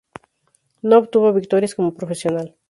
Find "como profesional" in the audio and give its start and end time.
1.75-2.55